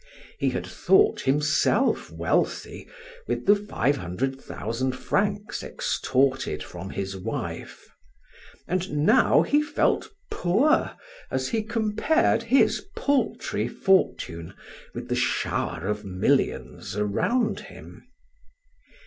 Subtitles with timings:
[0.39, 2.87] He had thought himself wealthy
[3.27, 7.87] with the five hundred thousand francs extorted from his wife,
[8.67, 10.93] and now he felt poor
[11.29, 14.55] as he compared his paltry fortune
[14.95, 18.07] with the shower of millions around him.